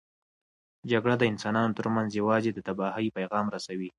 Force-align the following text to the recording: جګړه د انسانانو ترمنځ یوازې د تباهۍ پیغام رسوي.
جګړه 0.91 1.15
د 1.17 1.23
انسانانو 1.31 1.77
ترمنځ 1.79 2.09
یوازې 2.19 2.49
د 2.53 2.59
تباهۍ 2.67 3.07
پیغام 3.17 3.45
رسوي. 3.55 3.89